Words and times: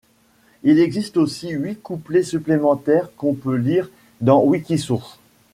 Il 0.63 0.79
existe 0.79 1.15
aussi 1.15 1.49
huit 1.51 1.75
couplets 1.75 2.23
supplémentaires 2.23 3.09
qu'on 3.15 3.35
peut 3.35 3.53
lire 3.55 3.87
dans 4.19 4.41
Wikisource. 4.41 5.19